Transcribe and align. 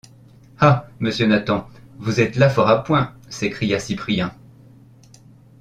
Ah! 0.59 0.87
monsieur 0.99 1.27
Nathan, 1.27 1.67
vous 1.99 2.21
êtes 2.21 2.35
là 2.35 2.49
fort 2.49 2.69
à 2.71 2.83
point! 2.83 3.13
s’écria 3.29 3.77
Cyprien. 3.79 4.33